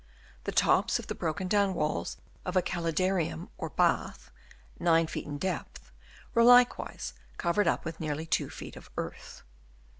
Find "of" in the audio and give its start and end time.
0.97-1.05, 2.43-2.55, 8.75-8.89